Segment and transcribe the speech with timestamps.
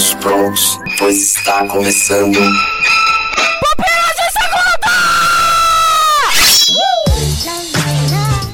[0.00, 2.38] todos prontos, pois está começando.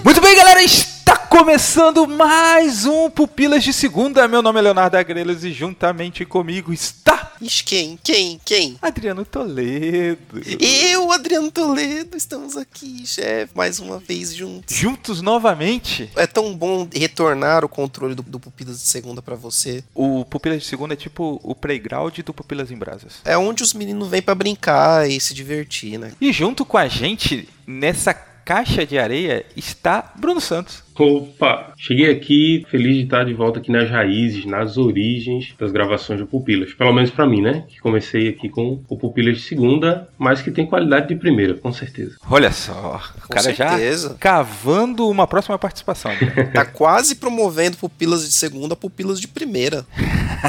[0.02, 4.27] Muito bem, galera, está começando mais um Pupilas de Segunda.
[4.27, 7.98] Meu nome é Leonardo Agrelos e juntamente comigo está Ixi, quem?
[8.03, 8.41] Quem?
[8.45, 8.79] Quem?
[8.80, 10.41] Adriano Toledo.
[10.61, 14.74] Eu, Adriano Toledo, estamos aqui, chefe, mais uma vez juntos.
[14.74, 16.10] Juntos novamente.
[16.16, 19.84] É tão bom retornar o controle do, do Pupilas de Segunda pra você.
[19.95, 23.15] O Pupilas de Segunda é tipo o playground do Pupilas em Brasas.
[23.24, 26.12] É onde os meninos vêm pra brincar e se divertir, né?
[26.21, 30.85] E junto com a gente nessa caixa de areia está Bruno Santos.
[30.98, 31.73] Opa!
[31.77, 36.27] Cheguei aqui feliz de estar de volta aqui nas raízes, nas origens das gravações do
[36.27, 36.73] Pupilas.
[36.74, 37.64] Pelo menos pra mim, né?
[37.68, 41.73] Que comecei aqui com o Pupilas de segunda, mas que tem qualidade de primeira, com
[41.73, 42.16] certeza.
[42.30, 44.09] Olha só, o Com cara certeza.
[44.10, 46.12] já cavando uma próxima participação.
[46.52, 49.84] Tá quase promovendo Pupilas de Segunda a Pupilas de Primeira.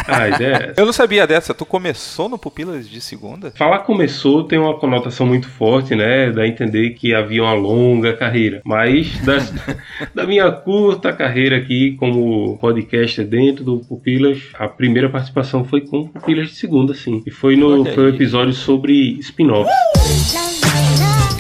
[0.08, 0.74] Ah, a ideia é essa.
[0.82, 1.54] Eu não sabia dessa.
[1.54, 3.52] Tu começou no Pupilas de Segunda?
[3.58, 6.32] Falar começou tem uma conotação muito forte, né?
[6.32, 8.62] Dá a entender que havia uma longa carreira.
[8.64, 9.52] Mas das-
[10.14, 16.08] da minha curta carreira aqui como podcaster dentro do Pupilas, a primeira participação foi com
[16.08, 17.24] Pupilas de segunda, sim.
[17.26, 20.57] E foi no foi um episódio sobre spin-offs.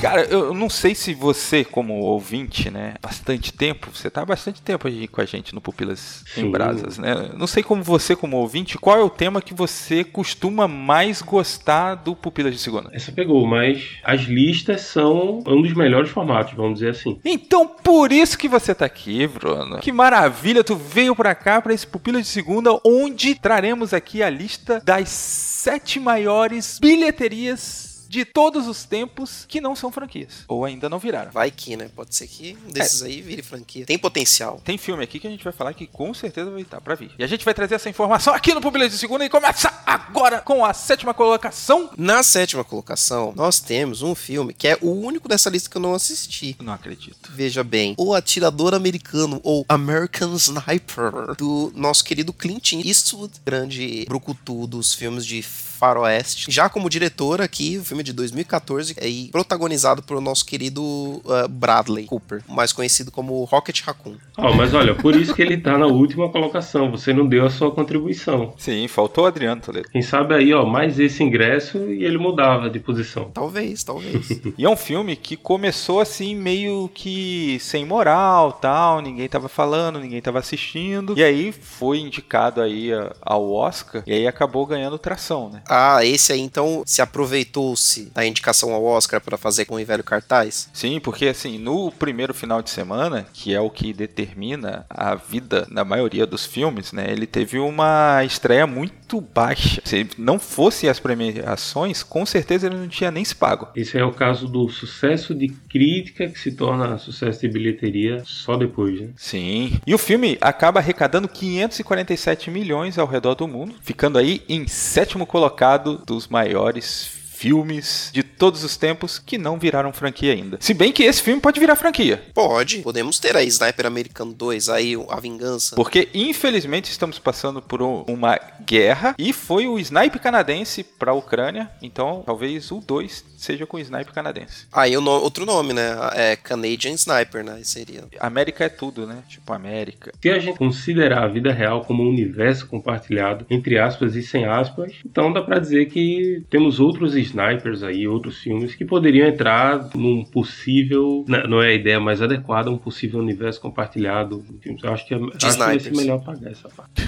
[0.02, 4.62] Cara, eu não sei se você, como ouvinte, né, bastante tempo, você tá há bastante
[4.62, 6.52] tempo aí com a gente no Pupilas em Sim.
[6.52, 7.32] Brasas, né?
[7.36, 11.96] Não sei como você, como ouvinte, qual é o tema que você costuma mais gostar
[11.96, 12.92] do Pupilas de Segunda?
[12.94, 17.20] Essa pegou, mas as listas são um dos melhores formatos, vamos dizer assim.
[17.26, 19.80] Então, por isso que você tá aqui, Bruno.
[19.80, 24.30] Que maravilha, tu veio pra cá pra esse Pupilas de Segunda, onde traremos aqui a
[24.30, 30.90] lista das sete maiores bilheterias de todos os tempos que não são franquias, ou ainda
[30.90, 31.32] não viraram.
[31.32, 31.90] Vai que, né?
[31.96, 33.86] Pode ser que um desses aí vire franquia.
[33.86, 34.62] Tem potencial.
[34.64, 37.12] Tem filme aqui que a gente vai falar que com certeza vai estar pra vir.
[37.18, 40.42] E a gente vai trazer essa informação aqui no Pupilas de Segunda e começa agora
[40.42, 41.90] com a sétima colocação.
[41.98, 45.82] Na sétima colocação, nós temos um filme que é o único dessa lista que eu
[45.82, 46.56] não assisti.
[46.60, 47.32] Não acredito.
[47.34, 54.68] Veja bem, O Atirador Americano, ou American Sniper, do nosso querido Clint Eastwood, grande brucutu
[54.68, 55.42] dos filmes de
[55.78, 56.52] faroeste.
[56.52, 61.22] Já como diretor aqui, o filme é de 2014, é, e protagonizado pelo nosso querido
[61.28, 64.16] ah, Bradley Cooper, mais conhecido como Rocket Raccoon.
[64.38, 66.92] Ah, mas olha, por isso que ele tá na última colocação.
[66.92, 68.54] Você não deu a sua contribuição.
[68.58, 69.90] Sim, faltou o Adriano Toledo.
[69.90, 73.32] Quem sabe aí, ó, mais esse ingresso e ele mudava de posição.
[73.34, 74.28] Talvez, talvez.
[74.58, 80.00] E é um filme que começou assim meio que sem moral, tal, ninguém tava falando,
[80.00, 81.14] ninguém tava assistindo.
[81.18, 85.62] E aí foi indicado aí a- ao Oscar e aí acabou ganhando tração, né?
[85.70, 90.04] Ah, esse aí então se aproveitou-se da indicação ao Oscar para fazer com o velho
[90.04, 90.70] cartaz?
[90.74, 95.68] Sim, porque assim, no primeiro final de semana, que é o que determina a vida
[95.70, 97.08] na maioria dos filmes, né?
[97.10, 99.82] Ele teve uma estreia muito baixa.
[99.86, 103.68] Se não fosse as premiações, com certeza ele não tinha nem se pago.
[103.76, 108.58] Esse é o caso do sucesso de crítica que se torna sucesso de bilheteria só
[108.58, 109.10] depois, né?
[109.16, 109.80] Sim.
[109.86, 115.26] E o filme acaba arrecadando 547 milhões ao redor do mundo, ficando aí em sétimo
[115.26, 115.57] colocado
[116.06, 120.58] dos maiores filmes de todos os tempos que não viraram franquia ainda.
[120.60, 122.22] Se bem que esse filme pode virar franquia.
[122.34, 122.80] Pode.
[122.80, 125.76] Podemos ter aí Sniper Americano 2, aí A Vingança.
[125.76, 131.14] Porque infelizmente estamos passando por um- uma guerra e foi o snipe canadense para a
[131.14, 134.66] Ucrânia, então talvez o 2 seja com o snipe canadense.
[134.74, 135.96] Aí o no- outro nome, né?
[136.14, 137.60] É Canadian Sniper, né?
[137.64, 138.04] Seria.
[138.20, 139.18] América é tudo, né?
[139.30, 140.12] Tipo América.
[140.22, 144.46] Se a gente considerar a vida real como um universo compartilhado, entre aspas e sem
[144.46, 149.90] aspas, então dá pra dizer que temos outros snipers aí, outros filmes que poderiam entrar
[149.96, 154.44] num possível, n- não é a ideia mais adequada, um possível universo compartilhado.
[154.50, 154.84] de filmes.
[154.84, 155.98] Eu acho que é, acho que vai ser snipers.
[155.98, 157.08] melhor pagar essa parte.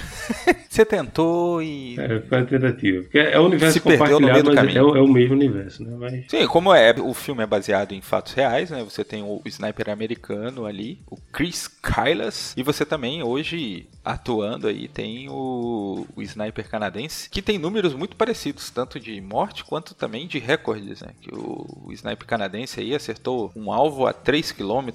[0.70, 3.02] Você tentou e É, foi a tentativa.
[3.02, 5.96] Porque é o universo Se compartilhado, do mas é, é o mesmo universo, né?
[5.98, 8.82] Mas Sim, como é, o filme é baseado em fatos reais, né?
[8.84, 14.86] Você tem o sniper americano ali, o Chris Kylas, e você também hoje atuando aí
[14.88, 20.09] tem o, o sniper canadense, que tem números muito parecidos, tanto de morte quanto também
[20.26, 21.10] de recordes, né?
[21.20, 24.88] Que o, o sniper canadense aí acertou um alvo a 3 km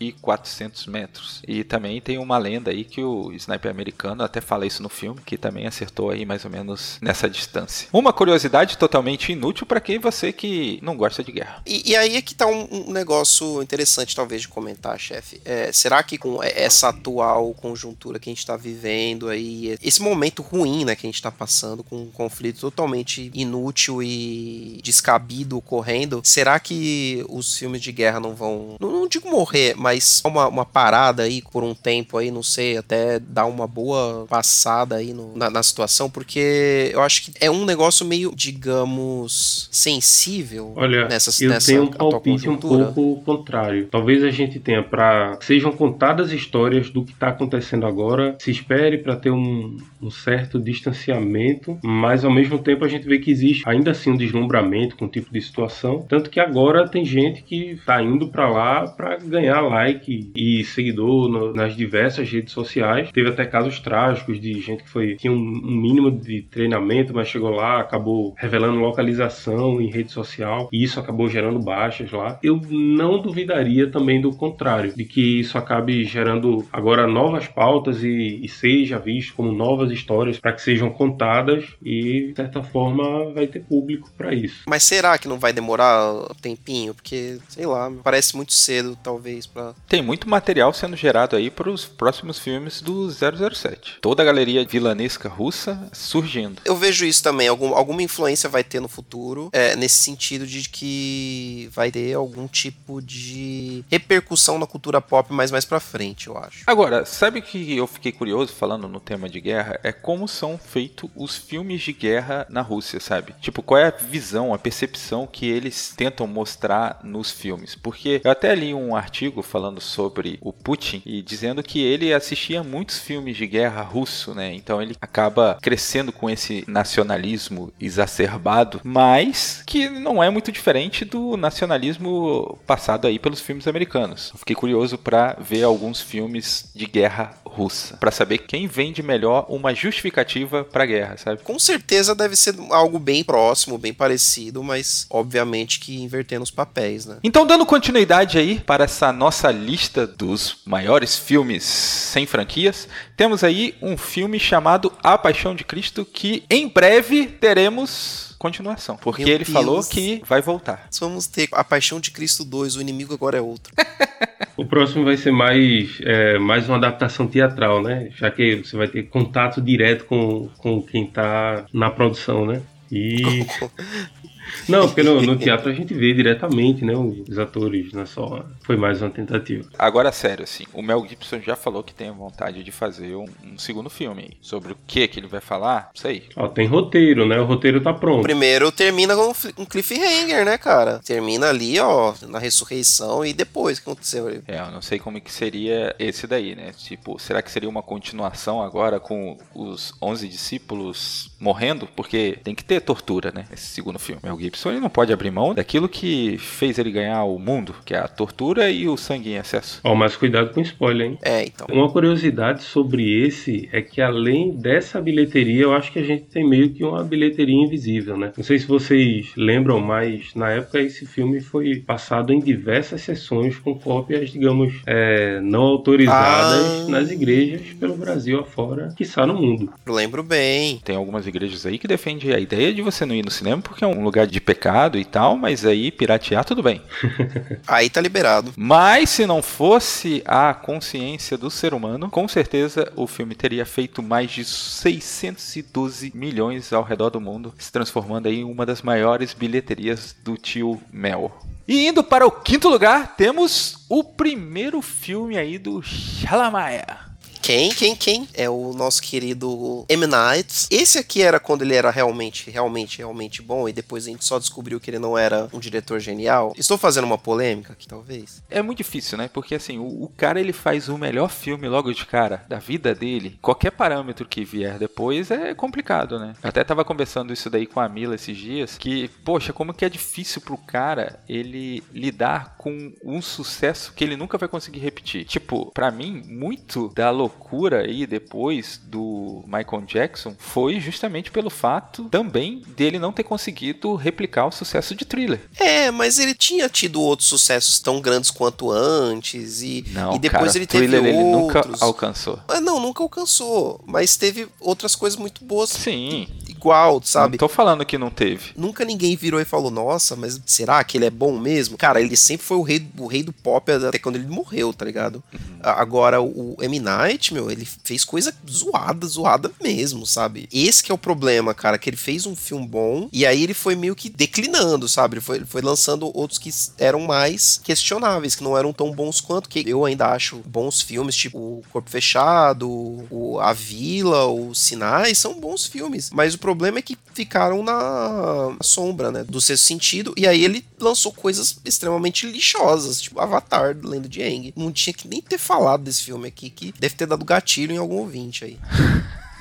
[0.00, 1.42] e 400 metros.
[1.46, 5.20] E também tem uma lenda aí que o sniper americano, até fala isso no filme,
[5.24, 7.88] que também acertou aí mais ou menos nessa distância.
[7.92, 11.62] Uma curiosidade totalmente inútil para quem você que não gosta de guerra.
[11.66, 15.40] E, e aí é que tá um, um negócio interessante, talvez, de comentar, chefe.
[15.44, 20.42] É, será que com essa atual conjuntura que a gente tá vivendo aí, esse momento
[20.42, 24.45] ruim, né, que a gente tá passando, com um conflito totalmente inútil e
[24.82, 29.74] de descabido ocorrendo, será que os filmes de guerra não vão, não, não digo morrer,
[29.76, 34.26] mas uma, uma parada aí por um tempo aí, não sei, até dar uma boa
[34.28, 39.68] passada aí no, na, na situação, porque eu acho que é um negócio meio, digamos,
[39.70, 43.88] sensível Olha, nessa, eu nessa tenho um palpite um pouco contrário.
[43.90, 48.98] Talvez a gente tenha para sejam contadas histórias do que está acontecendo agora, se espere
[48.98, 53.62] para ter um, um certo distanciamento, mas ao mesmo tempo a gente vê que existe
[53.66, 57.72] ainda assim um deslumbramento com o tipo de situação, tanto que agora tem gente que
[57.72, 63.10] está indo para lá para ganhar like e seguidor no- nas diversas redes sociais.
[63.12, 67.28] Teve até casos trágicos de gente que foi tinha um, um mínimo de treinamento, mas
[67.28, 72.38] chegou lá, acabou revelando localização em rede social e isso acabou gerando baixas lá.
[72.42, 78.40] Eu não duvidaria também do contrário, de que isso acabe gerando agora novas pautas e,
[78.42, 83.46] e seja visto como novas histórias para que sejam contadas e de certa forma vai
[83.46, 84.62] ter público para isso.
[84.66, 86.94] Mas será que não vai demorar um tempinho?
[86.94, 89.74] Porque, sei lá, parece muito cedo, talvez, pra.
[89.88, 93.98] Tem muito material sendo gerado aí para os próximos filmes do 007.
[94.00, 96.62] Toda a galeria vilanesca russa surgindo.
[96.64, 100.68] Eu vejo isso também, algum, alguma influência vai ter no futuro, é, nesse sentido de
[100.68, 106.36] que vai ter algum tipo de repercussão na cultura pop mais mais pra frente, eu
[106.38, 106.64] acho.
[106.66, 109.78] Agora, sabe que eu fiquei curioso falando no tema de guerra?
[109.82, 113.34] É como são feitos os filmes de guerra na Rússia, sabe?
[113.40, 117.74] Tipo, qual é a visão, a percepção que eles tentam mostrar nos filmes?
[117.74, 122.62] Porque eu até li um artigo falando sobre o Putin e dizendo que ele assistia
[122.62, 124.54] muitos filmes de guerra russo, né?
[124.54, 131.36] Então ele acaba crescendo com esse nacionalismo exacerbado, mas que não é muito diferente do
[131.36, 134.30] nacionalismo passado aí pelos filmes americanos.
[134.32, 139.44] Eu fiquei curioso para ver alguns filmes de guerra russa, para saber quem vende melhor
[139.50, 141.42] uma justificativa para guerra, sabe?
[141.42, 147.06] Com certeza deve ser algo bem próximo, bem parecido, mas obviamente que invertendo os papéis,
[147.06, 147.18] né?
[147.22, 153.74] Então, dando continuidade aí para essa nossa lista dos maiores filmes sem franquias, temos aí
[153.80, 159.44] um filme chamado A Paixão de Cristo que em breve teremos continuação, porque Meu ele
[159.44, 159.88] falou Deus.
[159.88, 160.88] que vai voltar.
[161.00, 163.72] Vamos ter A Paixão de Cristo 2, o inimigo agora é outro.
[164.56, 168.08] O próximo vai ser mais, é, mais uma adaptação teatral, né?
[168.16, 172.62] Já que você vai ter contato direto com, com quem tá na produção, né?
[172.90, 173.46] E.
[174.68, 176.94] Não, porque no, no teatro a gente vê diretamente, né?
[176.94, 178.44] Os atores, não é só.
[178.64, 179.68] Foi mais uma tentativa.
[179.78, 183.58] Agora, sério, assim, o Mel Gibson já falou que tem vontade de fazer um, um
[183.58, 184.36] segundo filme.
[184.40, 186.24] Sobre o que que ele vai falar, não sei.
[186.36, 187.38] Ó, tem roteiro, né?
[187.40, 188.22] O roteiro tá pronto.
[188.22, 191.00] Primeiro termina com um um cliffhanger, né, cara?
[191.04, 194.42] Termina ali, ó, na ressurreição e depois o que aconteceu ali.
[194.46, 196.72] É, eu não sei como que seria esse daí, né?
[196.76, 201.86] Tipo, será que seria uma continuação agora com os 11 discípulos morrendo?
[201.94, 203.46] Porque tem que ter tortura, né?
[203.52, 204.20] Esse segundo filme.
[204.22, 207.94] Mel Gibson, ele não pode abrir mão daquilo que fez ele ganhar o mundo, que
[207.94, 209.80] é a tortura e o sangue em excesso.
[209.84, 211.18] Ó, mas cuidado com spoiler, hein?
[211.22, 211.66] É, então.
[211.70, 216.46] Uma curiosidade sobre esse é que além dessa bilheteria, eu acho que a gente tem
[216.48, 218.32] meio que uma bilheteria invisível, né?
[218.36, 223.58] Não sei se vocês lembram, mas na época esse filme foi passado em diversas sessões
[223.58, 226.88] com cópias, digamos, é, não autorizadas Ah.
[226.88, 229.72] nas igrejas pelo Brasil afora, quiçá no mundo.
[229.86, 230.78] Lembro bem.
[230.84, 233.84] Tem algumas igrejas aí que defendem a ideia de você não ir no cinema porque
[233.84, 236.82] é um lugar de pecado e tal, mas aí piratear tudo bem.
[237.66, 238.52] Aí tá liberado.
[238.56, 244.02] Mas se não fosse a consciência do ser humano, com certeza o filme teria feito
[244.02, 249.32] mais de 612 milhões ao redor do mundo, se transformando aí em uma das maiores
[249.32, 251.32] bilheterias do tio Mel.
[251.66, 257.05] E indo para o quinto lugar, temos o primeiro filme aí do Shalamaia.
[257.46, 258.28] Quem, quem, quem?
[258.34, 260.04] É o nosso querido M.
[260.04, 260.66] Night.
[260.68, 264.40] Esse aqui era quando ele era realmente, realmente, realmente bom e depois a gente só
[264.40, 266.52] descobriu que ele não era um diretor genial.
[266.58, 268.42] Estou fazendo uma polêmica aqui, talvez.
[268.50, 269.30] É muito difícil, né?
[269.32, 272.92] Porque assim, o, o cara ele faz o melhor filme logo de cara da vida
[272.96, 273.38] dele.
[273.40, 276.34] Qualquer parâmetro que vier depois é complicado, né?
[276.42, 279.84] Eu até tava conversando isso daí com a Mila esses dias, que, poxa, como que
[279.84, 285.24] é difícil pro cara ele lidar com um sucesso que ele nunca vai conseguir repetir.
[285.24, 287.35] Tipo, pra mim, muito da loucura
[287.74, 294.46] aí depois do Michael Jackson foi justamente pelo fato também dele não ter conseguido replicar
[294.46, 295.40] o sucesso de Thriller.
[295.58, 300.52] É, mas ele tinha tido outros sucessos tão grandes quanto antes e, Não, e depois
[300.52, 301.82] cara, ele teve Thriller ele nunca outros.
[301.82, 302.38] alcançou.
[302.48, 306.28] Ah, não, nunca alcançou, mas teve outras coisas muito boas Sim.
[306.48, 307.32] igual, sabe?
[307.32, 308.52] Não tô falando que não teve.
[308.56, 311.78] Nunca ninguém virou e falou, nossa, mas será que ele é bom mesmo?
[311.78, 314.84] Cara, ele sempre foi o rei, o rei do pop até quando ele morreu, tá
[314.84, 315.22] ligado?
[315.32, 315.58] Uhum.
[315.62, 316.78] Agora, o M.
[316.80, 320.48] Night, meu, ele fez coisa zoada, zoada mesmo, sabe?
[320.52, 323.54] Esse que é o problema, cara, que ele fez um filme bom e aí ele
[323.54, 325.14] foi meio que declinando, sabe?
[325.14, 329.20] Ele foi, ele foi lançando outros que eram mais questionáveis, que não eram tão bons
[329.20, 332.68] quanto, que eu ainda acho bons filmes, tipo O Corpo Fechado,
[333.10, 336.10] o A Vila, os Sinais, são bons filmes.
[336.10, 339.24] Mas o problema é que ficaram na sombra, né?
[339.24, 340.14] Do sexto sentido.
[340.16, 344.52] E aí ele lançou coisas extremamente lixosas, tipo Avatar, do Lenda de Aang.
[344.56, 347.78] Não tinha que nem ter falado desse filme aqui, que deve ter dado gatilho em
[347.78, 348.58] algum ouvinte aí.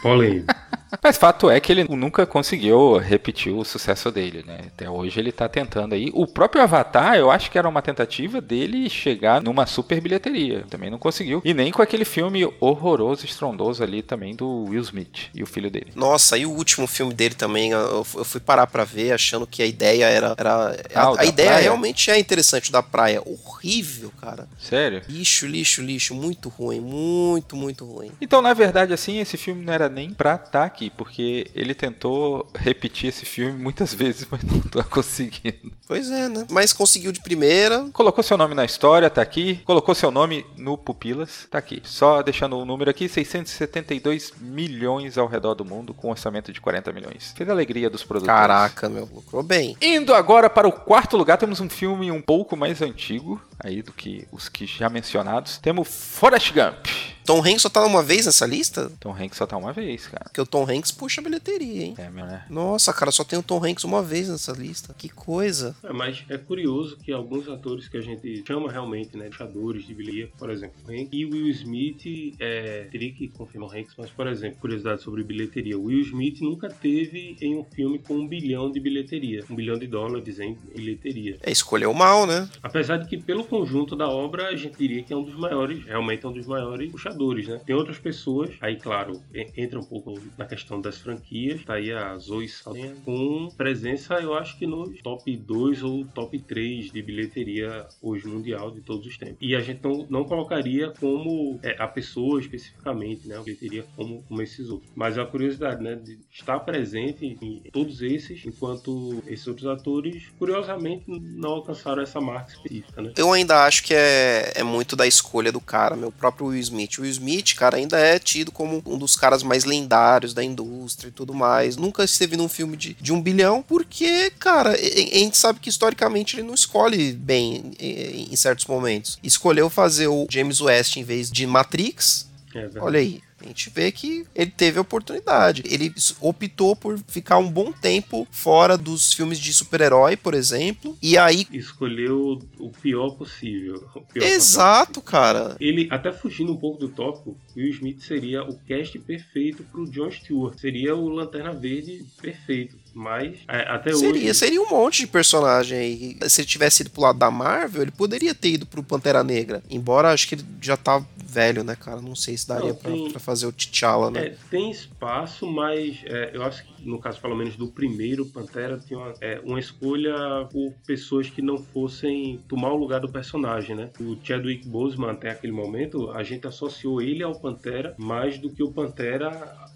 [0.01, 0.53] Polêmico.
[1.01, 4.59] Mas fato é que ele nunca conseguiu repetir o sucesso dele, né?
[4.67, 6.11] Até hoje ele tá tentando aí.
[6.13, 10.65] O próprio Avatar, eu acho que era uma tentativa dele chegar numa super bilheteria.
[10.69, 11.41] Também não conseguiu.
[11.43, 15.69] E nem com aquele filme horroroso, estrondoso ali também do Will Smith e o filho
[15.69, 15.91] dele.
[15.95, 19.65] Nossa, e o último filme dele também, eu fui parar pra ver achando que a
[19.65, 20.35] ideia era.
[20.37, 21.63] era ah, a, a ideia praia?
[21.63, 23.21] realmente é interessante da praia.
[23.25, 24.47] Horrível, cara.
[24.59, 25.01] Sério?
[25.07, 26.13] Lixo, lixo, lixo.
[26.13, 26.79] Muito ruim.
[26.79, 28.11] Muito, muito ruim.
[28.21, 31.73] Então, na verdade, assim, esse filme não era nem pra estar tá aqui porque ele
[31.73, 35.71] tentou repetir esse filme muitas vezes, mas não tá conseguindo.
[35.87, 36.45] Pois é, né?
[36.49, 37.87] Mas conseguiu de primeira.
[37.93, 39.61] Colocou seu nome na história, tá aqui.
[39.65, 41.81] Colocou seu nome no Pupilas, tá aqui.
[41.83, 46.59] Só deixando o número aqui, 672 milhões ao redor do mundo, com um orçamento de
[46.59, 47.33] 40 milhões.
[47.35, 48.35] Fez a alegria dos produtores.
[48.35, 49.77] Caraca, meu, lucrou bem.
[49.81, 53.91] Indo agora para o quarto lugar, temos um filme um pouco mais antigo, aí do
[53.91, 55.57] que os que já mencionados.
[55.57, 57.14] Temos Forrest Gump.
[57.25, 58.91] Tom Hanks só tá uma vez nessa lista?
[58.99, 60.25] Tom Hanks só tá uma vez, cara.
[60.25, 61.95] Porque o Tom Hanks puxa a bilheteria, hein?
[61.97, 62.45] É, meu, né?
[62.49, 64.93] Nossa, cara, só tem o Tom Hanks uma vez nessa lista.
[64.95, 65.75] Que coisa.
[65.83, 69.93] É, mas é curioso que alguns atores que a gente chama realmente, né, puxadores de
[69.93, 74.11] bilheteria, por exemplo, o Hanks e Will Smith, é, teria que confirmar o Hanks, mas,
[74.11, 75.79] por exemplo, curiosidade sobre bilheteria.
[75.79, 79.43] Will Smith nunca teve em um filme com um bilhão de bilheteria.
[79.49, 81.39] Um bilhão de dólares em bilheteria.
[81.41, 82.47] É, escolheu mal, né?
[82.61, 85.83] Apesar de que, pelo conjunto da obra, a gente diria que é um dos maiores,
[85.85, 87.61] realmente é um dos maiores puxadores né?
[87.65, 89.21] Tem outras pessoas, aí claro,
[89.55, 94.33] entra um pouco na questão das franquias, tá aí a Zoe Saldanha, com presença, eu
[94.33, 99.17] acho que no top 2 ou top 3 de bilheteria hoje mundial de todos os
[99.17, 99.37] tempos.
[99.41, 103.37] E a gente não, não colocaria como é, a pessoa especificamente, né?
[103.37, 104.91] A bilheteria como, como esses outros.
[104.95, 105.95] Mas a curiosidade, né?
[105.95, 112.51] De estar presente em todos esses, enquanto esses outros atores, curiosamente, não alcançaram essa marca
[112.51, 113.13] específica, né?
[113.17, 116.99] Eu ainda acho que é, é muito da escolha do cara, meu próprio Will Smith.
[117.05, 121.11] Will Smith, cara, ainda é tido como um dos caras mais lendários da indústria e
[121.11, 121.77] tudo mais.
[121.77, 126.35] Nunca esteve num filme de, de um bilhão, porque, cara, a gente sabe que historicamente
[126.35, 129.17] ele não escolhe bem em certos momentos.
[129.23, 132.27] Escolheu fazer o James West em vez de Matrix.
[132.53, 135.63] É Olha aí, a gente vê que ele teve a oportunidade.
[135.65, 141.17] Ele optou por ficar um bom tempo fora dos filmes de super-herói, por exemplo, e
[141.17, 141.45] aí.
[141.51, 143.87] Escolheu o pior possível.
[143.93, 145.55] O pior Exato, cara.
[145.59, 150.11] Ele, até fugindo um pouco do tópico, Will Smith seria o cast perfeito pro John
[150.11, 150.57] Stewart.
[150.57, 152.84] Seria o Lanterna Verde perfeito.
[152.95, 154.33] Mas é, até seria, hoje.
[154.33, 156.17] Seria um monte de personagem aí.
[156.29, 159.61] Se ele tivesse ido pro lado da Marvel, ele poderia ter ido pro Pantera Negra.
[159.69, 162.01] Embora acho que ele já tá velho, né, cara?
[162.01, 164.27] Não sei se daria Não, tem, pra, fazer o T'Challa, né?
[164.27, 168.77] É, tem espaço, mas é, eu acho que no caso, pelo menos do primeiro Pantera,
[168.77, 173.75] tinha uma, é, uma, escolha por pessoas que não fossem tomar o lugar do personagem,
[173.75, 173.89] né?
[173.99, 178.63] O Chadwick Boseman, até aquele momento, a gente associou ele ao Pantera mais do que
[178.63, 179.31] o Pantera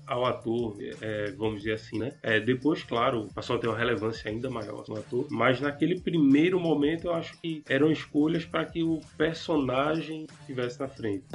[0.10, 2.12] ao ator, é, vamos dizer assim, né?
[2.24, 6.60] É, depois, claro, passou a ter uma relevância ainda maior no ator, mas naquele primeiro
[6.60, 11.26] momento eu acho que eram escolhas para que o personagem estivesse na frente.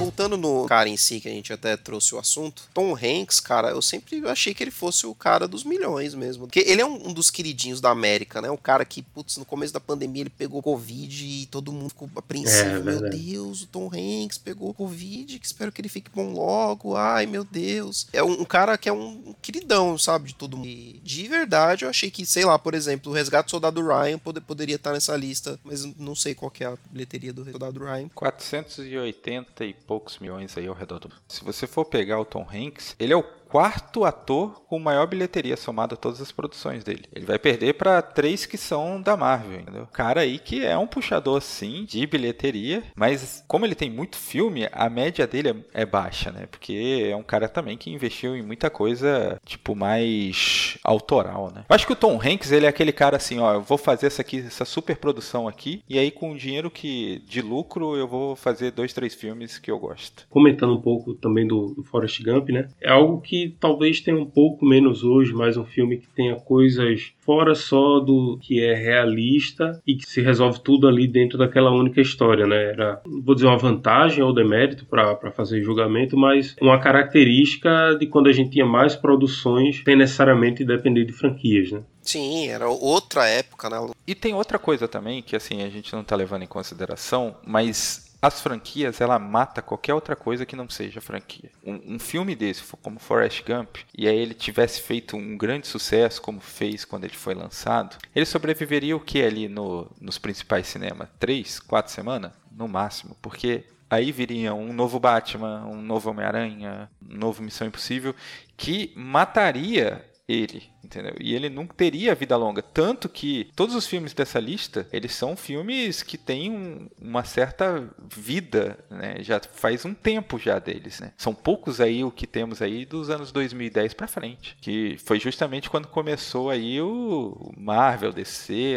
[0.00, 3.70] Voltando no cara em si, que a gente até trouxe o assunto, Tom Hanks, cara,
[3.70, 6.46] eu sempre achei que ele fosse o cara dos milhões mesmo.
[6.46, 8.50] Porque ele é um, um dos queridinhos da América, né?
[8.50, 12.08] Um cara que, putz, no começo da pandemia ele pegou Covid e todo mundo ficou
[12.16, 12.60] apreensivo.
[12.60, 16.96] É, meu Deus, o Tom Hanks pegou Covid, que espero que ele fique bom logo
[16.96, 18.06] ai meu Deus.
[18.12, 20.68] É um, um cara que é um queridão, sabe, de todo mundo.
[20.68, 24.18] E de verdade, eu achei que, sei lá, por exemplo, o Resgate do Soldado Ryan
[24.18, 28.08] pode, poderia estar nessa lista, mas não sei qual é a bilheteria do Soldado Ryan.
[28.14, 31.10] 480 e poucos milhões aí ao redor do.
[31.26, 35.56] Se você for pegar o Tom Hanks, ele é o quarto ator com maior bilheteria
[35.56, 37.02] somada a todas as produções dele.
[37.12, 39.88] Ele vai perder para três que são da Marvel, entendeu?
[39.92, 44.68] Cara aí que é um puxador sim de bilheteria, mas como ele tem muito filme,
[44.70, 46.46] a média dele é, é baixa, né?
[46.48, 51.64] Porque é um cara também que investiu em muita coisa tipo mais autoral, né?
[51.68, 54.06] Eu acho que o Tom Hanks ele é aquele cara assim, ó, eu vou fazer
[54.06, 58.06] essa aqui, essa super produção aqui e aí com o dinheiro que de lucro eu
[58.06, 60.26] vou fazer dois, três filmes que eu gosto.
[60.30, 62.68] Comentando um pouco também do, do Forrest Gump, né?
[62.80, 66.36] É algo que que talvez tenha um pouco menos hoje, mas um filme que tenha
[66.36, 71.70] coisas fora só do que é realista e que se resolve tudo ali dentro daquela
[71.70, 72.70] única história, né?
[72.70, 78.28] Era, vou dizer, uma vantagem ou demérito para fazer julgamento, mas uma característica de quando
[78.28, 81.82] a gente tinha mais produções sem necessariamente depender de franquias, né?
[82.02, 83.76] Sim, era outra época, né?
[84.06, 88.09] E tem outra coisa também que assim a gente não está levando em consideração, mas
[88.22, 91.50] as franquias, ela mata qualquer outra coisa que não seja franquia.
[91.64, 96.20] Um, um, filme desse, como Forrest Gump, e aí ele tivesse feito um grande sucesso,
[96.20, 101.08] como fez quando ele foi lançado, ele sobreviveria o que ali no, nos principais cinemas?
[101.18, 102.32] Três, quatro semanas?
[102.52, 108.14] No máximo, porque aí viria um novo Batman, um novo Homem-Aranha, um novo Missão Impossível,
[108.56, 111.14] que mataria ele, entendeu?
[111.20, 115.36] E ele nunca teria vida longa, tanto que todos os filmes dessa lista, eles são
[115.36, 119.16] filmes que têm um, uma certa vida, né?
[119.20, 121.12] Já faz um tempo já deles, né?
[121.16, 125.70] São poucos aí o que temos aí dos anos 2010 para frente, que foi justamente
[125.70, 128.76] quando começou aí o Marvel DC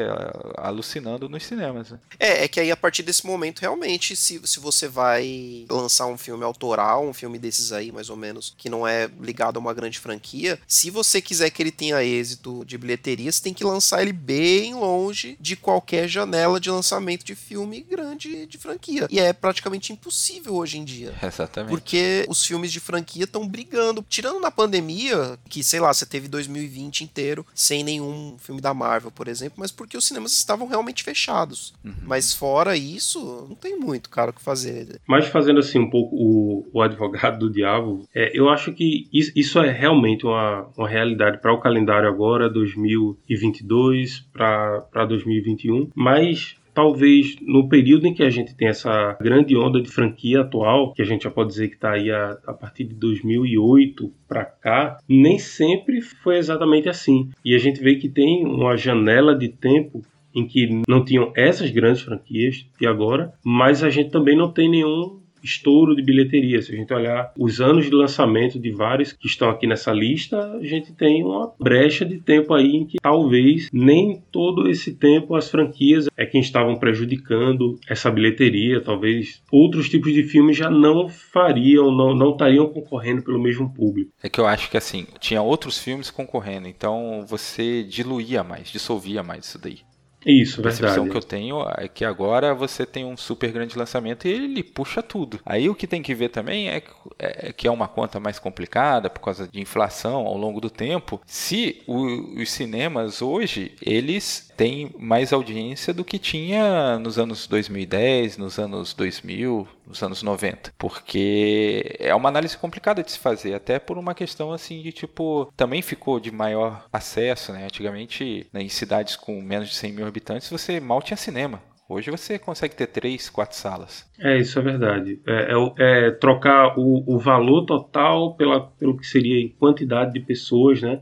[0.58, 1.92] alucinando nos cinemas.
[1.92, 2.00] Né?
[2.20, 6.18] É, é que aí a partir desse momento realmente se, se você vai lançar um
[6.18, 9.74] filme autoral, um filme desses aí mais ou menos, que não é ligado a uma
[9.74, 11.72] grande franquia, se você quiser que ele
[12.04, 16.70] tenha êxito de bilheteria, você tem que lançar ele bem longe de qualquer janela de
[16.70, 19.08] lançamento de filme grande de franquia.
[19.10, 21.14] E é praticamente impossível hoje em dia.
[21.24, 21.70] Exatamente.
[21.70, 24.06] Porque os filmes de franquia estão brigando.
[24.08, 29.12] Tirando na pandemia, que sei lá, você teve 2020 inteiro sem nenhum filme da Marvel,
[29.12, 31.74] por exemplo, mas porque os cinemas estavam realmente fechados.
[31.84, 31.94] Uhum.
[32.04, 35.00] Mas fora isso, não tem muito, cara, o que fazer.
[35.08, 39.32] Mas fazendo assim um pouco o, o advogado do diabo, é, eu acho que isso,
[39.36, 47.36] isso é realmente uma, uma realidade para o calendário agora, 2022 para 2021, mas talvez
[47.42, 51.06] no período em que a gente tem essa grande onda de franquia atual, que a
[51.06, 55.38] gente já pode dizer que está aí a, a, partir de 2008 para cá, nem
[55.38, 57.30] sempre foi exatamente assim.
[57.46, 60.02] E a gente vê que tem uma janela de tempo
[60.36, 64.70] em que não tinham essas grandes franquias e agora, mas a gente também não tem
[64.70, 66.62] nenhum estouro de bilheteria.
[66.62, 70.54] Se a gente olhar os anos de lançamento de vários que estão aqui nessa lista,
[70.54, 75.36] a gente tem uma brecha de tempo aí em que talvez nem todo esse tempo
[75.36, 78.82] as franquias é quem estavam prejudicando essa bilheteria.
[78.82, 84.12] Talvez outros tipos de filmes já não fariam, não, não estariam concorrendo pelo mesmo público.
[84.22, 89.24] É que eu acho que assim, tinha outros filmes concorrendo, então você diluía mais, dissolvia
[89.24, 89.80] mais isso daí.
[90.26, 94.28] Isso, a percepção que eu tenho é que agora você tem um super grande lançamento
[94.28, 95.40] e ele puxa tudo.
[95.46, 96.82] Aí o que tem que ver também é,
[97.20, 101.22] é que é uma conta mais complicada por causa de inflação ao longo do tempo.
[101.26, 108.38] Se o, os cinemas hoje eles têm mais audiência do que tinha nos anos 2010,
[108.38, 113.80] nos anos 2000, nos anos 90, porque é uma análise complicada de se fazer, até
[113.80, 117.66] por uma questão assim de tipo, também ficou de maior acesso, né?
[117.66, 121.62] Antigamente, né, em cidades com menos de 100 mil habitantes, você mal tinha cinema.
[121.88, 124.10] Hoje você consegue ter três, quatro salas.
[124.18, 125.20] É, isso é verdade.
[125.28, 130.20] É, é, é trocar o, o, valor total pela, pelo que seria em quantidade de
[130.22, 131.02] pessoas, né?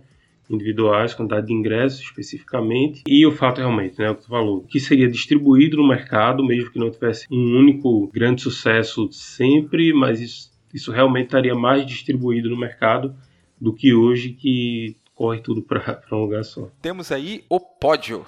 [0.55, 4.79] Individuais, quantidade de ingressos especificamente, e o fato realmente, né, o que tu falou, que
[4.79, 10.51] seria distribuído no mercado, mesmo que não tivesse um único grande sucesso sempre, mas isso,
[10.73, 13.15] isso realmente estaria mais distribuído no mercado
[13.59, 16.69] do que hoje que corre tudo para um lugar só.
[16.81, 18.25] Temos aí o pódio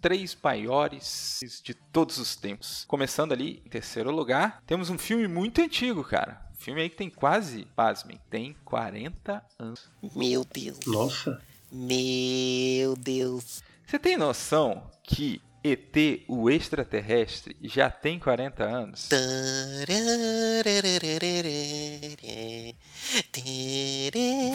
[0.00, 2.84] três maiores de todos os tempos.
[2.86, 6.45] Começando ali em terceiro lugar, temos um filme muito antigo, cara.
[6.56, 9.88] Filme aí que tem quase, pasmem, tem 40 anos.
[10.14, 10.78] Meu Deus.
[10.86, 11.40] Nossa.
[11.70, 13.62] Meu Deus.
[13.86, 19.08] Você tem noção que ET, o extraterrestre, já tem 40 anos?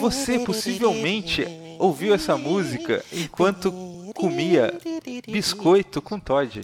[0.00, 1.44] Você possivelmente
[1.78, 3.70] ouviu essa música enquanto
[4.14, 4.72] comia
[5.26, 6.62] biscoito com Todd.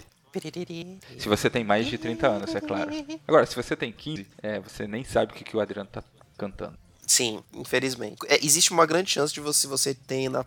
[1.17, 2.91] Se você tem mais de 30 anos, é claro.
[3.27, 6.03] Agora, se você tem 15, é, você nem sabe o que, que o Adriano tá
[6.37, 6.77] cantando.
[7.09, 8.17] Sim, infelizmente.
[8.27, 10.45] É, existe uma grande chance de você, você ter na,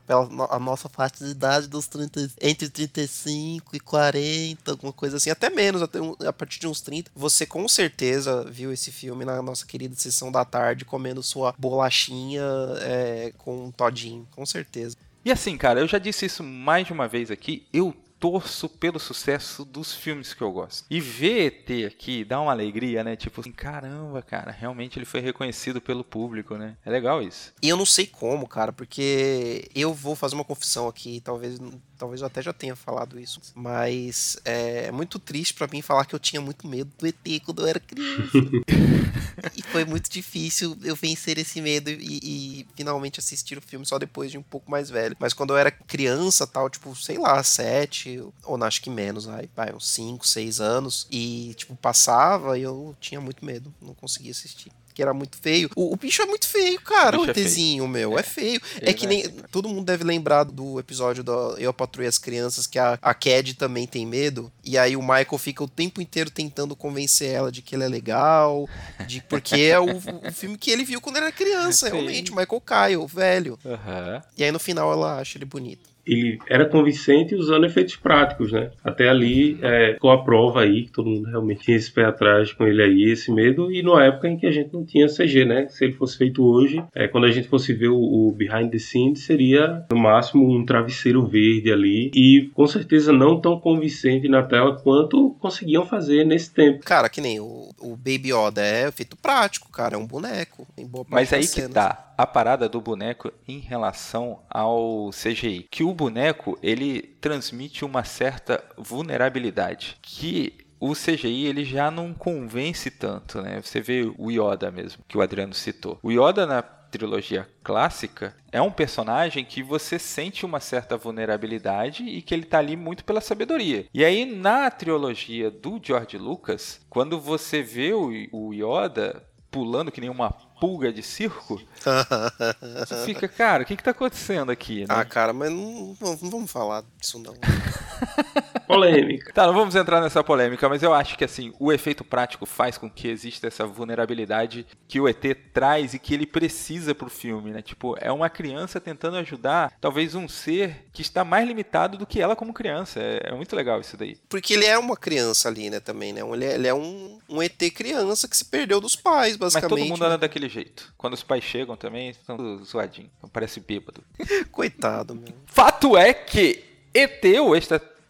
[0.49, 5.51] a nossa faixa de idade dos 30, entre 35 e 40, alguma coisa assim, até
[5.51, 7.11] menos, até um, a partir de uns 30.
[7.16, 12.45] Você com certeza viu esse filme na nossa querida sessão da tarde, comendo sua bolachinha
[12.81, 14.97] é, com um todinho, com certeza.
[15.25, 17.92] E assim, cara, eu já disse isso mais de uma vez aqui, eu
[18.23, 20.85] torço pelo sucesso dos filmes que eu gosto.
[20.89, 23.17] E ver ET aqui dá uma alegria, né?
[23.17, 26.77] Tipo assim, caramba, cara, realmente ele foi reconhecido pelo público, né?
[26.87, 27.53] É legal isso.
[27.61, 31.59] E eu não sei como, cara, porque eu vou fazer uma confissão aqui, talvez
[31.99, 36.15] talvez eu até já tenha falado isso, mas é muito triste para mim falar que
[36.15, 38.39] eu tinha muito medo do ET quando eu era criança.
[39.57, 43.98] e foi muito difícil eu vencer esse medo e, e, finalmente assistir o filme só
[43.98, 45.16] depois de um pouco mais velho.
[45.18, 49.48] Mas quando eu era criança, tal, tipo, sei lá, sete, ou acho que menos, aí,
[49.55, 54.31] vai, uns cinco, seis anos, e, tipo, passava e eu tinha muito medo, não conseguia
[54.31, 55.70] assistir que era muito feio.
[55.74, 58.16] O, o bicho é muito feio, cara, o, o ETzinho, é meu.
[58.16, 58.61] É, é feio.
[58.81, 59.28] É, é que nem.
[59.50, 63.55] Todo mundo deve lembrar do episódio do Eu Patrulho as Crianças, que a, a Cad
[63.55, 64.52] também tem medo.
[64.64, 67.88] E aí o Michael fica o tempo inteiro tentando convencer ela de que ele é
[67.88, 68.68] legal.
[69.07, 72.31] De, porque é o, o filme que ele viu quando era criança, realmente.
[72.31, 73.59] O Michael Kyle, velho.
[73.64, 74.22] Uhum.
[74.37, 78.71] E aí no final ela acha ele bonito ele era convincente usando efeitos práticos, né?
[78.83, 82.53] Até ali, é, com a prova aí, que todo mundo realmente tinha esse pé atrás
[82.53, 85.45] com ele aí, esse medo, e numa época em que a gente não tinha CG,
[85.45, 85.67] né?
[85.69, 88.79] Se ele fosse feito hoje, é, quando a gente fosse ver o, o, behind the
[88.79, 94.43] scenes, seria no máximo um travesseiro verde ali, e com certeza não tão convincente na
[94.43, 96.85] tela quanto conseguiam fazer nesse tempo.
[96.85, 100.67] Cara, que nem o, o Baby Yoda é feito prático, cara, é um boneco.
[101.09, 105.67] Mas aí que tá a parada do boneco em relação ao CGI.
[105.69, 109.97] Que o boneco, ele transmite uma certa vulnerabilidade.
[110.01, 113.61] Que o CGI ele já não convence tanto, né?
[113.61, 115.99] Você vê o Yoda mesmo, que o Adriano citou.
[116.01, 122.23] O Yoda na trilogia clássica é um personagem que você sente uma certa vulnerabilidade e
[122.23, 123.87] que ele está ali muito pela sabedoria.
[123.93, 130.11] E aí na trilogia do George Lucas, quando você vê o Yoda pulando que nem
[130.11, 131.61] uma pulga de circo,
[132.87, 134.83] você fica, cara, o que, que tá acontecendo aqui?
[134.83, 134.87] Né?
[134.90, 137.35] Ah, cara, mas não, não, não vamos falar disso não.
[138.66, 139.33] polêmica.
[139.33, 142.79] Tá, não vamos entrar nessa polêmica, mas eu acho que assim, o efeito prático faz
[142.79, 145.22] com que exista essa vulnerabilidade que o ET
[145.53, 147.62] traz e que ele precisa pro filme, né?
[147.62, 152.20] Tipo, é uma criança tentando ajudar talvez um ser que está mais limitado do que
[152.20, 153.01] ela como criança.
[153.01, 154.16] É, é muito legal isso daí.
[154.29, 156.20] Porque ele é uma criança ali, né, também, né?
[156.20, 159.70] Ele é, ele é um, um ET criança que se perdeu dos pais, basicamente.
[159.70, 160.07] Mas todo mundo né?
[160.07, 160.92] anda daquele jeito.
[160.96, 163.11] Quando os pais chegam também, estão zoadinhos.
[163.33, 164.03] Parece bêbado.
[164.51, 165.35] Coitado, meu.
[165.46, 167.57] Fato é que ET, o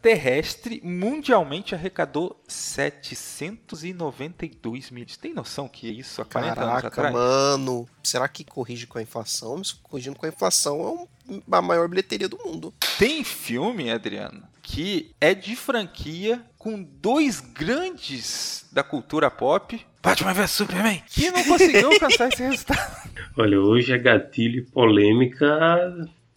[0.03, 5.17] extraterrestre, mundialmente arrecadou 792 milhões.
[5.17, 7.15] Tem noção que é isso há 40 Caraca, anos atrás?
[7.15, 7.89] mano.
[8.03, 9.59] Será que corrige com a inflação?
[9.59, 10.87] Mas corrigindo com a inflação é
[11.33, 12.75] um, a maior bilheteria do mundo.
[12.99, 20.51] Tem filme, Adriano, que é de franquia com dois grandes da cultura pop, Batman vs
[20.51, 23.09] Superman, que não conseguiu alcançar esse resultado.
[23.37, 25.47] Olha, hoje é gatilho e polêmica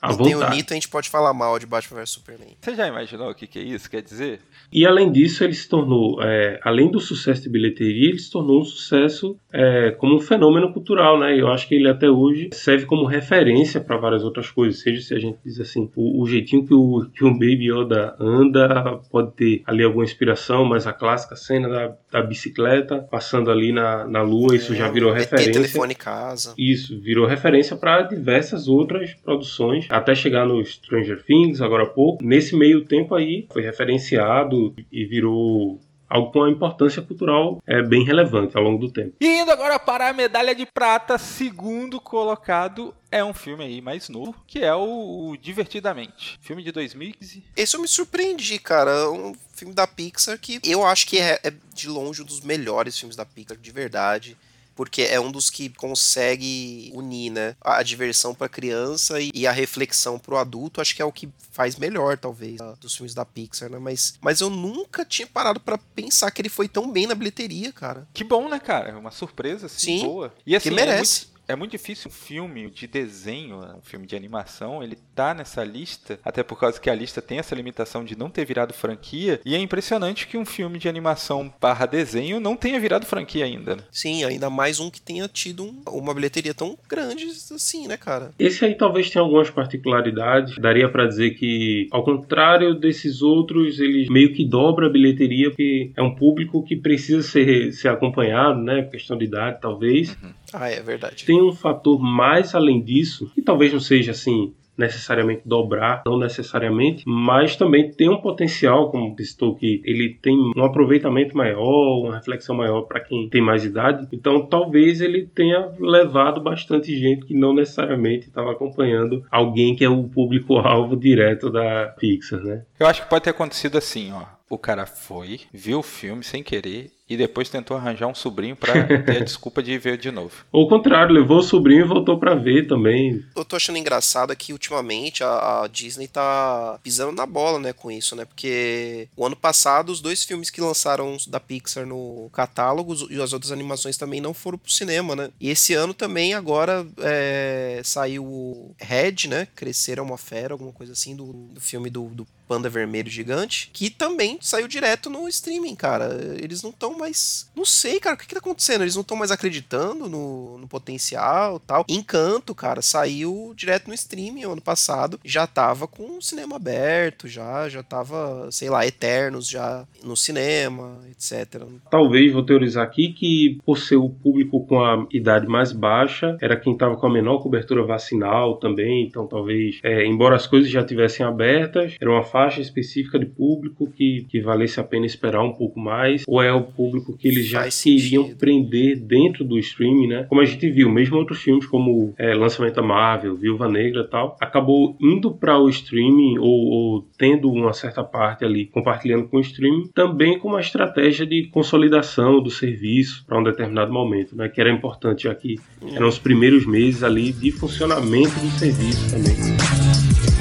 [0.02, 2.58] à e tem o Nito, a gente pode falar mal de Batman vs Superman.
[2.60, 3.90] Você já imaginou o que, que é isso?
[3.90, 4.42] Quer dizer?
[4.72, 8.62] E além disso, ele se tornou, é, além do sucesso de bilheteria, ele se tornou
[8.62, 11.40] um sucesso é, como um fenômeno cultural, né?
[11.40, 14.82] Eu acho que ele até hoje serve como referência para várias outras coisas.
[14.82, 18.16] Seja se a gente diz assim, o, o, jeitinho que o, que o Baby Yoda
[18.20, 23.72] anda pode ter ali alguma inspiração, mas a clássica cena da, da bicicleta passando ali
[23.72, 25.54] na, na lua, isso já é, virou referência.
[25.54, 26.54] telefone casa.
[26.58, 32.24] Isso, virou referência para diversas outras produções, até chegar no Stranger Things, agora há pouco.
[32.24, 38.04] Nesse meio tempo aí, foi referenciado e virou algo com uma importância cultural é, bem
[38.04, 39.16] relevante ao longo do tempo.
[39.20, 44.10] E indo agora para a medalha de prata, segundo colocado é um filme aí mais
[44.10, 47.44] novo, que é o, o Divertidamente, filme de 2015.
[47.56, 51.54] Esse eu me surpreendi, cara, um filme da Pixar que eu acho que é, é
[51.74, 54.38] de longe um dos melhores filmes da Pixar, de verdade
[54.76, 60.20] porque é um dos que consegue unir, né, a diversão para criança e a reflexão
[60.20, 60.82] para o adulto.
[60.82, 63.80] Acho que é o que faz melhor, talvez, dos filmes da Pixar, né?
[63.80, 67.72] Mas, mas eu nunca tinha parado para pensar que ele foi tão bem na bilheteria,
[67.72, 68.08] cara.
[68.14, 68.90] Que bom, né, cara?
[68.90, 70.34] É uma surpresa, assim, Sim, boa.
[70.46, 71.22] E assim, que merece.
[71.22, 75.34] É muito é muito difícil um filme de desenho, um filme de animação, ele tá
[75.34, 78.74] nessa lista, até por causa que a lista tem essa limitação de não ter virado
[78.74, 83.46] franquia, e é impressionante que um filme de animação barra desenho não tenha virado franquia
[83.46, 83.76] ainda.
[83.76, 83.84] Né?
[83.92, 88.32] Sim, ainda mais um que tenha tido um, uma bilheteria tão grande assim, né, cara?
[88.40, 94.08] Esse aí talvez tenha algumas particularidades, daria para dizer que, ao contrário desses outros, ele
[94.10, 98.84] meio que dobra a bilheteria, porque é um público que precisa ser, ser acompanhado, né,
[98.84, 100.10] questão de idade, talvez.
[100.22, 100.34] Uhum.
[100.58, 101.26] Ah, é verdade.
[101.26, 107.04] Tem um fator mais além disso, que talvez não seja assim necessariamente dobrar, não necessariamente,
[107.08, 112.56] mas também tem um potencial, como citou que ele tem um aproveitamento maior, uma reflexão
[112.56, 114.08] maior para quem tem mais idade.
[114.12, 119.90] Então, talvez ele tenha levado bastante gente que não necessariamente estava acompanhando alguém que é
[119.90, 122.64] o público-alvo direto da Pixar, né?
[122.80, 126.44] Eu acho que pode ter acontecido assim, ó O cara foi, viu o filme sem
[126.44, 130.46] querer e depois tentou arranjar um sobrinho para ter a desculpa de ver de novo.
[130.52, 133.24] Ou o contrário, levou o sobrinho e voltou para ver também.
[133.36, 137.92] Eu tô achando engraçado que ultimamente a, a, Disney tá pisando na bola, né, com
[137.92, 138.26] isso, né?
[138.26, 143.34] Porque o ano passado os dois filmes que lançaram da Pixar no catálogo e as
[143.34, 145.30] outras animações também não foram pro cinema, né?
[145.40, 149.48] E esse ano também agora é, saiu o Red, né?
[149.56, 153.70] Crescer é uma fera, alguma coisa assim do, do filme do, do Panda Vermelho Gigante,
[153.74, 156.36] que também saiu direto no streaming, cara.
[156.42, 157.50] Eles não estão mais.
[157.56, 158.82] Não sei, cara, o que, que tá acontecendo?
[158.82, 161.86] Eles não estão mais acreditando no, no potencial tal.
[161.88, 165.20] Encanto, cara, saiu direto no streaming ano passado.
[165.24, 171.00] Já tava com o cinema aberto, já, já tava, sei lá, Eternos já no cinema,
[171.10, 171.64] etc.
[171.90, 176.58] Talvez, vou teorizar aqui, que por ser o público com a idade mais baixa, era
[176.58, 180.84] quem tava com a menor cobertura vacinal também, então talvez, é, embora as coisas já
[180.84, 185.54] tivessem abertas, era uma faixa específica de público que, que valesse a pena esperar um
[185.54, 188.38] pouco mais, ou é o público que eles já Faz queriam sentido.
[188.38, 190.26] prender dentro do streaming, né?
[190.28, 194.10] Como a gente viu, mesmo outros filmes como é, Lançamento da Marvel, Viúva Negra e
[194.10, 199.38] tal, acabou indo para o streaming ou, ou, tendo uma certa parte ali compartilhando com
[199.38, 204.50] o streaming, também com uma estratégia de consolidação do serviço para um determinado momento, né?
[204.50, 205.56] Que era importante que
[205.94, 210.35] eram os primeiros meses ali de funcionamento do serviço também.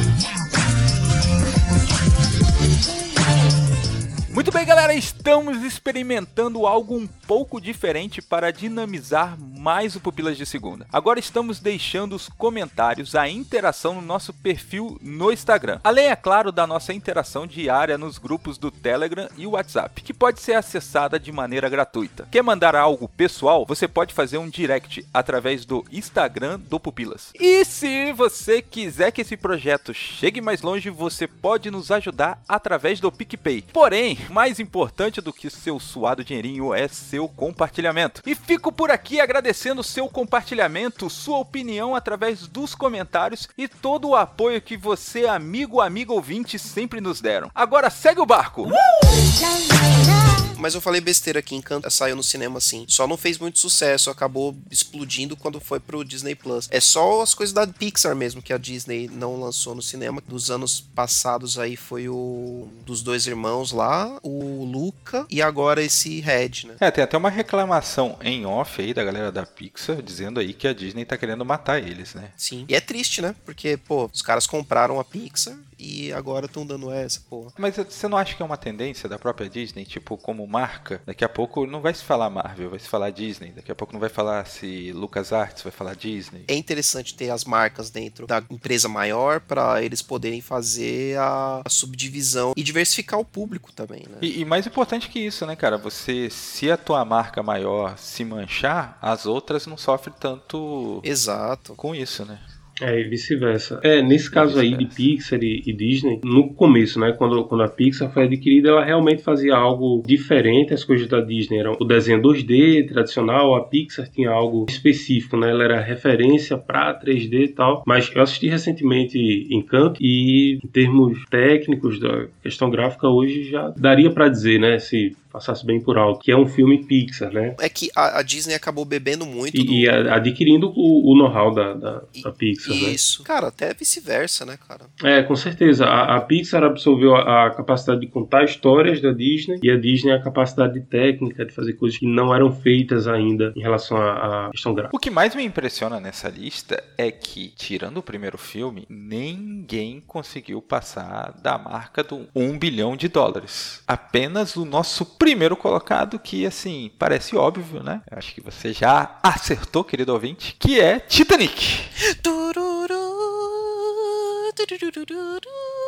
[4.45, 10.45] Muito bem, galera, estamos experimentando algo um pouco diferente para dinamizar mais o Pupilas de
[10.45, 10.87] Segunda.
[10.93, 15.81] Agora estamos deixando os comentários, a interação no nosso perfil no Instagram.
[15.83, 20.43] Além, é claro, da nossa interação diária nos grupos do Telegram e WhatsApp, que pode
[20.43, 22.29] ser acessada de maneira gratuita.
[22.31, 23.65] Quer mandar algo pessoal?
[23.67, 27.31] Você pode fazer um direct através do Instagram do Pupilas.
[27.41, 33.01] E se você quiser que esse projeto chegue mais longe, você pode nos ajudar através
[33.01, 33.65] do PicPay.
[33.73, 38.21] Porém, mais importante do que seu suado dinheirinho é seu compartilhamento.
[38.27, 44.17] E fico por aqui agradecendo seu compartilhamento, sua opinião através dos comentários e todo o
[44.17, 47.51] apoio que você, amigo, amigo ouvinte, sempre nos deram.
[47.55, 48.69] Agora segue o barco!
[48.69, 50.54] Uh!
[50.59, 52.85] Mas eu falei besteira aqui, Encanto saiu no cinema assim.
[52.89, 56.69] Só não fez muito sucesso, acabou explodindo quando foi pro Disney Plus.
[56.71, 60.23] É só as coisas da Pixar mesmo que a Disney não lançou no cinema.
[60.27, 66.21] Dos anos passados aí foi o dos dois irmãos lá, o Luca e agora esse
[66.21, 66.77] Red, né?
[66.81, 70.69] É, tem até uma reclamação em off aí da galera da Pixar dizendo aí que
[70.69, 72.31] a Disney tá querendo matar eles, né?
[72.37, 72.65] Sim.
[72.69, 73.35] E é triste, né?
[73.45, 77.53] Porque, pô, os caras compraram a Pixar e agora estão dando essa, pô.
[77.59, 81.01] Mas você não acha que é uma tendência da própria Disney, tipo, como marca?
[81.07, 83.53] Daqui a pouco não vai se falar Marvel, vai se falar Disney.
[83.53, 86.45] Daqui a pouco não vai falar se LucasArts, vai falar Disney.
[86.49, 91.71] É interessante ter as marcas dentro da empresa maior para eles poderem fazer a, a,
[91.71, 94.19] subdivisão e diversificar o público também, né?
[94.21, 95.77] E, e mais importante que isso, né, cara?
[95.79, 101.01] Você, se a tua marca maior se manchar, as outras não sofrem tanto.
[101.05, 101.75] Exato.
[101.75, 102.41] Com isso, né?
[102.81, 103.81] É, e vice-versa.
[103.83, 107.69] É, nesse caso aí de Pixar e, e, Disney, no começo, né, quando, quando a
[107.69, 110.75] Pixar foi adquirida, ela realmente fazia algo diferente.
[110.75, 115.51] As coisas da Disney eram o desenho 2D tradicional, a Pixar tinha algo específico, né?
[115.51, 117.83] Ela era referência para 3D e tal.
[117.87, 119.19] Mas eu assisti recentemente
[119.51, 125.17] Encanto e em termos técnicos da questão gráfica hoje já daria para dizer, né, se
[125.35, 127.57] passasse bem por alto, que é um filme Pixar, né?
[127.61, 129.57] É que a, a Disney acabou bebendo muito.
[129.57, 129.73] E, do...
[129.73, 132.85] e adquirindo o, o know-how da, da, e, da, Pixar, isso.
[132.85, 132.93] né?
[132.93, 133.23] Isso.
[133.25, 134.85] Cara, até vice-versa, né, cara?
[135.03, 135.87] É, com certeza.
[135.87, 140.13] A, a Pixar absorveu a, a, capacidade de contar histórias da Disney e a Disney
[140.13, 144.73] a capacidade técnica de fazer coisas que não eram feitas ainda em relação à questão
[144.73, 144.97] gráfica.
[144.97, 150.63] O que mais me impressiona nessa lista é que, tirando o primeiro filme, ninguém conseguiu
[150.63, 153.83] passar da marca do 1 bilhão de dólares.
[153.89, 158.03] Apenas o nosso primeiro colocado, que assim, parece óbvio, né?
[158.11, 161.81] Eu acho que você já acertou, querido ouvinte, que é Titanic.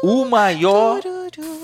[0.03, 1.03] O maior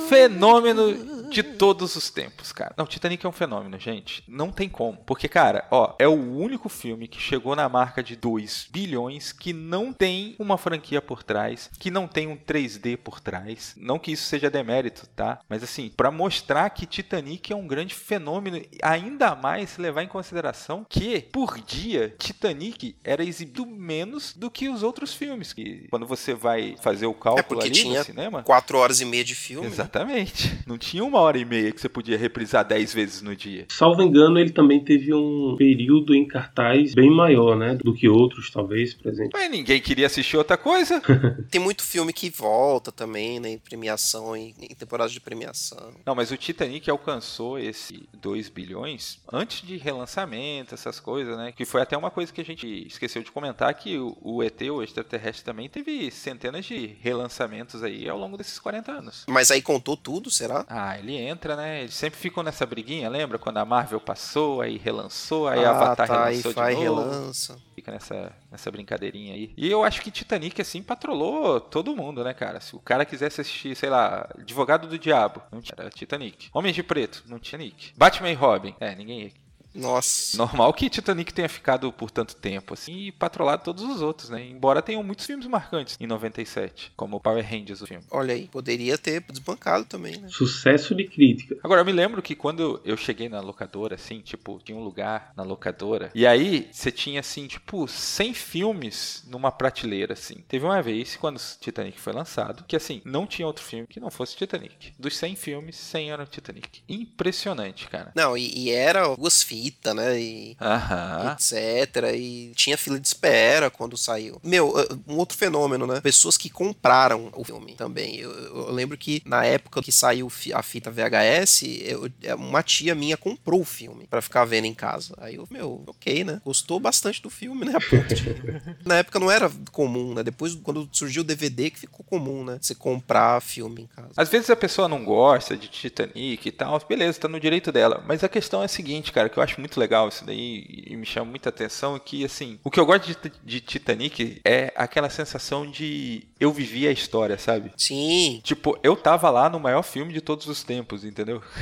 [0.07, 2.75] fenômeno de todos os tempos, cara.
[2.77, 4.23] Não, Titanic é um fenômeno, gente.
[4.29, 4.99] Não tem como.
[4.99, 9.53] Porque, cara, ó, é o único filme que chegou na marca de 2 bilhões que
[9.53, 13.75] não tem uma franquia por trás, que não tem um 3D por trás.
[13.77, 15.41] Não que isso seja demérito, tá?
[15.49, 20.09] Mas assim, para mostrar que Titanic é um grande fenômeno, ainda mais se levar em
[20.09, 25.53] consideração que, por dia, Titanic era exibido menos do que os outros filmes.
[25.53, 28.43] Que quando você vai fazer o cálculo é ali tinha no cinema.
[28.43, 29.67] 4 horas e meia de filme.
[29.67, 30.59] Exatamente.
[30.67, 33.67] Não tinha uma hora e meia que você podia reprisar dez vezes no dia.
[33.69, 37.75] Salvo engano, ele também teve um período em cartaz bem maior, né?
[37.75, 39.33] Do que outros, talvez, por exemplo.
[39.35, 41.01] Mas ninguém queria assistir outra coisa.
[41.51, 43.51] Tem muito filme que volta também, né?
[43.51, 45.93] Em premiação, em, em temporadas de premiação.
[46.05, 51.53] Não, mas o Titanic alcançou esse 2 bilhões antes de relançamento, essas coisas, né?
[51.53, 54.61] Que foi até uma coisa que a gente esqueceu de comentar, que o, o ET,
[54.63, 59.25] o extraterrestre, também teve centenas de relançamentos aí ao longo desses 40 anos.
[59.29, 60.65] Mas aí contou tudo, será?
[60.69, 61.81] Ah, ele entra, né?
[61.81, 63.39] Eles sempre ficam nessa briguinha, lembra?
[63.39, 67.01] Quando a Marvel passou, aí relançou, aí ah, Avatar tá, relançou aí vai, de novo.
[67.01, 67.59] relança.
[67.75, 69.53] Fica nessa, nessa brincadeirinha aí.
[69.57, 72.61] E eu acho que Titanic, assim, patrolou todo mundo, né, cara?
[72.61, 76.49] Se o cara quisesse assistir, sei lá, Advogado do Diabo, não tinha era Titanic.
[76.53, 77.93] Homens de Preto, não tinha Nick.
[77.97, 79.42] Batman e Robin, é, ninguém ia.
[79.75, 80.37] Nossa.
[80.37, 84.45] Normal que Titanic tenha ficado por tanto tempo assim e patrolado todos os outros, né?
[84.47, 88.05] Embora tenham muitos filmes marcantes em 97, como o Power Rangers, o filme.
[88.11, 90.29] Olha aí, poderia ter desbancado também, né?
[90.29, 91.57] Sucesso de crítica.
[91.63, 95.33] Agora, eu me lembro que quando eu cheguei na locadora, assim, tipo, tinha um lugar
[95.37, 100.45] na locadora, e aí você tinha, assim, tipo, 100 filmes numa prateleira, assim.
[100.49, 104.11] Teve uma vez, quando Titanic foi lançado, que, assim, não tinha outro filme que não
[104.11, 104.93] fosse Titanic.
[104.99, 106.83] Dos 100 filmes, 100 eram Titanic.
[106.89, 108.13] Impressionante, cara.
[108.15, 110.21] Não, e, e era duas fitas, né?
[110.21, 111.33] E Aham.
[111.35, 112.13] etc.
[112.15, 114.41] E tinha fila de espera quando saiu.
[114.43, 114.75] Meu,
[115.07, 116.01] um outro fenômeno, né?
[116.01, 118.17] Pessoas que compraram o filme também.
[118.19, 123.17] Eu, eu lembro que na época que saiu a fita VHS, eu- uma tia minha
[123.17, 125.15] comprou o filme pra ficar vendo em casa.
[125.19, 126.41] Aí eu, meu, ok, né?
[126.45, 127.73] Gostou bastante do filme, né?
[128.85, 130.23] Na época não era comum, né?
[130.23, 132.59] Depois, quando surgiu o DVD, que ficou comum, né?
[132.61, 134.11] Você comprar filme em casa.
[134.17, 138.03] Às vezes a pessoa não gosta de Titanic e tal, beleza, tá no direito dela.
[138.07, 140.97] Mas a questão é a seguinte, cara, que eu acho muito legal isso daí e
[140.97, 145.11] me chama muita atenção, que, assim, o que eu gosto de, de Titanic é aquela
[145.11, 147.73] sensação de eu vivi a história, sabe?
[147.77, 151.41] Sim, Tipo, eu tava lá no maior filme de todos os tempos, entendeu?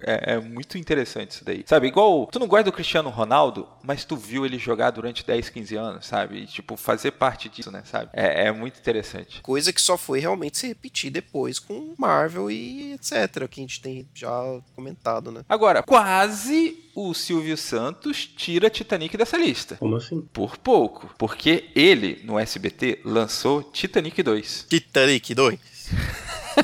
[0.00, 1.62] É, é muito interessante isso daí.
[1.66, 5.50] Sabe, igual, tu não gosta do Cristiano Ronaldo, mas tu viu ele jogar durante 10,
[5.50, 6.38] 15 anos, sabe?
[6.38, 8.10] E, tipo, fazer parte disso, né, sabe?
[8.12, 9.40] É, é muito interessante.
[9.42, 13.46] coisa que só foi realmente se repetir depois com Marvel e etc.
[13.48, 14.30] Que a gente tem já
[14.74, 15.44] comentado, né?
[15.48, 19.76] Agora, quase o Silvio Santos tira Titanic dessa lista.
[19.76, 20.20] Como assim?
[20.32, 21.14] Por pouco.
[21.16, 24.66] Porque ele, no SBT, lançou Titanic 2.
[24.68, 25.58] Titanic 2.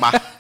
[0.01, 0.20] Mas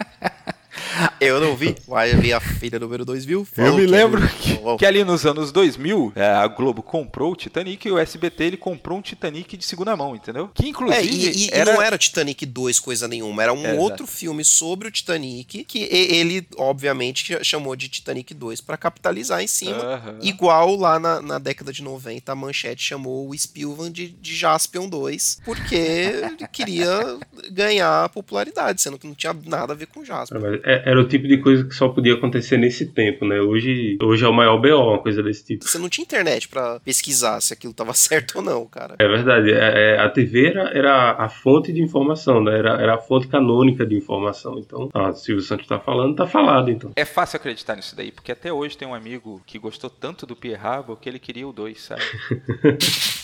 [1.20, 3.46] eu não vi, mas a minha filha número 2 viu.
[3.56, 7.86] Eu me lembro que, que ali nos anos 2000, é, a Globo comprou o Titanic
[7.86, 10.50] e o SBT ele comprou um Titanic de segunda mão, entendeu?
[10.54, 11.72] Que É, inclusive e, e- e era...
[11.72, 13.80] não era Titanic 2 coisa nenhuma, era um Exato.
[13.80, 18.76] outro filme sobre o Titanic que e- ele, obviamente, ch- chamou de Titanic 2 pra
[18.76, 19.76] capitalizar em cima.
[19.82, 20.18] Aham.
[20.22, 24.88] Igual lá na, na década de 90, a Manchete chamou o Spielman de, de Jaspion
[24.88, 27.18] 2, porque queria
[27.50, 30.38] ganhar popularidade, sendo que não tinha nada a ver com Jaspion.
[30.38, 33.40] Ah, mas é- Era o tipo de coisa que só podia acontecer nesse tempo, né?
[33.40, 35.64] Hoje, hoje é o maior BO, uma coisa desse tipo.
[35.64, 38.96] Você não tinha internet pra pesquisar se aquilo tava certo ou não, cara.
[38.98, 39.50] É verdade.
[39.50, 42.58] é- é, a TV era, era a fonte de informação, né?
[42.58, 44.58] Era, era a fonte canônica de informação.
[44.58, 46.92] Então, ah, se o Silvio Santos tá falando, tá falado, então.
[46.94, 50.36] É fácil acreditar nisso daí, porque até hoje tem um amigo que gostou tanto do
[50.36, 52.02] Pierre Harbor que ele queria o 2, sabe?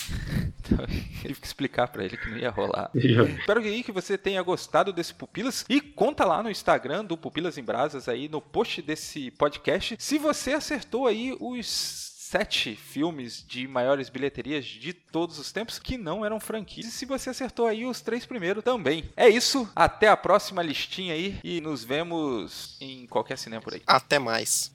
[0.58, 2.90] então, eu tive que explicar pra ele que não ia rolar.
[2.94, 7.58] Espero aí que você tenha gostado desse Pupilas e conta lá no Instagram do Pupilas
[7.58, 13.66] em Brasas aí no post desse podcast se você acertou aí os sete filmes de
[13.66, 16.86] maiores bilheterias de todos os tempos que não eram franquias.
[16.86, 19.10] E se você acertou aí os três primeiros também.
[19.16, 23.82] É isso, até a próxima listinha aí e nos vemos em qualquer cinema por aí.
[23.84, 24.70] Até mais.